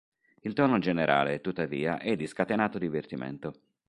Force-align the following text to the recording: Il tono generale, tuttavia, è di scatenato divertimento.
Il 0.41 0.53
tono 0.53 0.79
generale, 0.79 1.41
tuttavia, 1.41 1.99
è 1.99 2.15
di 2.15 2.25
scatenato 2.25 2.79
divertimento. 2.79 3.53